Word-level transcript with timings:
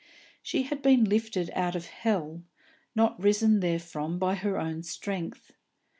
She 0.41 0.63
had 0.63 0.81
been 0.81 1.03
lifted 1.03 1.51
out 1.53 1.75
of 1.75 1.85
hell, 1.85 2.41
not 2.95 3.21
risen 3.21 3.59
therefrom 3.61 4.17
by 4.17 4.33
her 4.33 4.57
own 4.59 4.81
strength. 4.81 5.53